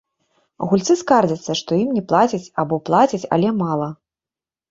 [0.69, 3.89] Гульцы скардзяцца, што ім не плацяць або плацяць, але мала.